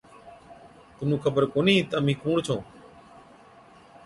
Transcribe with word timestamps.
تنُون 0.95 1.19
خبر 1.23 1.43
ڪونهِي 1.53 1.75
تہ 1.89 1.95
اَمهِين 1.97 2.19
ڪُوڻ 2.23 2.37
ڇَئُون؟ 2.45 2.59